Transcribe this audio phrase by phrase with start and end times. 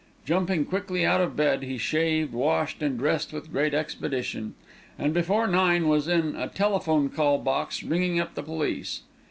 [0.25, 4.55] Jumping quickly out of bed, he shaved, washed, and dressed with great expedition,
[4.97, 9.01] and before nine was in a telephone call box ringing up the police.